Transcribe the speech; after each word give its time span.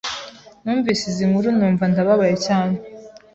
Numvise 0.63 1.03
izi 1.11 1.23
nkuru 1.29 1.47
numva 1.57 1.83
ndababaye 1.91 2.35
cyane, 2.45 2.75